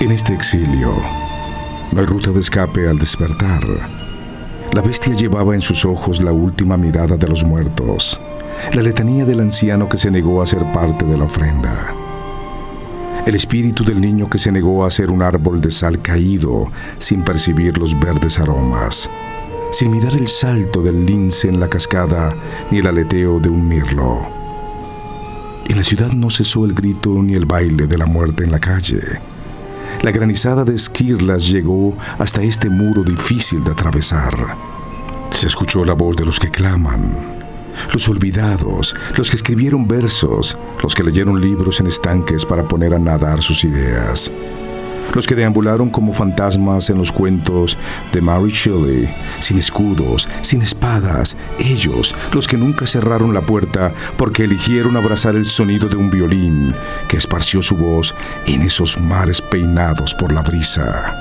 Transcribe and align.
En 0.00 0.12
este 0.12 0.32
exilio, 0.32 0.94
no 1.90 2.00
hay 2.00 2.06
ruta 2.06 2.30
de 2.30 2.38
escape 2.38 2.88
al 2.88 3.00
despertar. 3.00 3.64
La 4.72 4.80
bestia 4.80 5.12
llevaba 5.12 5.56
en 5.56 5.60
sus 5.60 5.84
ojos 5.84 6.22
la 6.22 6.30
última 6.30 6.76
mirada 6.76 7.16
de 7.16 7.26
los 7.26 7.42
muertos, 7.42 8.20
la 8.74 8.82
letanía 8.82 9.24
del 9.24 9.40
anciano 9.40 9.88
que 9.88 9.98
se 9.98 10.12
negó 10.12 10.40
a 10.40 10.46
ser 10.46 10.64
parte 10.72 11.04
de 11.04 11.18
la 11.18 11.24
ofrenda, 11.24 11.92
el 13.26 13.34
espíritu 13.34 13.82
del 13.82 14.00
niño 14.00 14.30
que 14.30 14.38
se 14.38 14.52
negó 14.52 14.84
a 14.84 14.90
ser 14.92 15.10
un 15.10 15.20
árbol 15.20 15.60
de 15.60 15.72
sal 15.72 16.00
caído 16.00 16.70
sin 17.00 17.24
percibir 17.24 17.76
los 17.76 17.98
verdes 17.98 18.38
aromas, 18.38 19.10
sin 19.72 19.90
mirar 19.90 20.14
el 20.14 20.28
salto 20.28 20.80
del 20.80 21.06
lince 21.06 21.48
en 21.48 21.58
la 21.58 21.66
cascada 21.66 22.36
ni 22.70 22.78
el 22.78 22.86
aleteo 22.86 23.40
de 23.40 23.48
un 23.48 23.66
mirlo. 23.66 24.28
En 25.68 25.76
la 25.76 25.82
ciudad 25.82 26.12
no 26.12 26.30
cesó 26.30 26.64
el 26.64 26.74
grito 26.74 27.20
ni 27.20 27.34
el 27.34 27.46
baile 27.46 27.88
de 27.88 27.98
la 27.98 28.06
muerte 28.06 28.44
en 28.44 28.52
la 28.52 28.60
calle 28.60 29.18
la 30.02 30.10
granizada 30.10 30.64
de 30.64 30.74
esquirlas 30.74 31.48
llegó 31.48 31.94
hasta 32.18 32.42
este 32.42 32.70
muro 32.70 33.02
difícil 33.02 33.64
de 33.64 33.72
atravesar. 33.72 34.34
Se 35.30 35.46
escuchó 35.46 35.84
la 35.84 35.94
voz 35.94 36.16
de 36.16 36.24
los 36.24 36.38
que 36.38 36.50
claman, 36.50 37.12
los 37.92 38.08
olvidados, 38.08 38.94
los 39.16 39.30
que 39.30 39.36
escribieron 39.36 39.86
versos, 39.86 40.56
los 40.82 40.94
que 40.94 41.02
leyeron 41.02 41.40
libros 41.40 41.80
en 41.80 41.88
estanques 41.88 42.44
para 42.46 42.62
poner 42.62 42.94
a 42.94 42.98
nadar 42.98 43.42
sus 43.42 43.64
ideas 43.64 44.30
los 45.14 45.26
que 45.26 45.34
deambularon 45.34 45.90
como 45.90 46.12
fantasmas 46.12 46.90
en 46.90 46.98
los 46.98 47.12
cuentos 47.12 47.76
de 48.12 48.20
Mary 48.20 48.50
Shelley, 48.50 49.08
sin 49.40 49.58
escudos, 49.58 50.28
sin 50.42 50.62
espadas, 50.62 51.36
ellos, 51.58 52.14
los 52.32 52.46
que 52.46 52.56
nunca 52.56 52.86
cerraron 52.86 53.34
la 53.34 53.42
puerta 53.42 53.92
porque 54.16 54.44
eligieron 54.44 54.96
abrazar 54.96 55.36
el 55.36 55.46
sonido 55.46 55.88
de 55.88 55.96
un 55.96 56.10
violín 56.10 56.74
que 57.08 57.16
esparció 57.16 57.62
su 57.62 57.76
voz 57.76 58.14
en 58.46 58.62
esos 58.62 59.00
mares 59.00 59.40
peinados 59.42 60.14
por 60.14 60.32
la 60.32 60.42
brisa. 60.42 61.17